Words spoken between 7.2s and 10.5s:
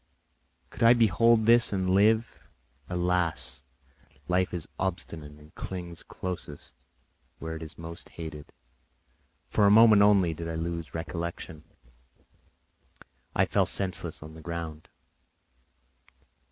where it is most hated. For a moment only did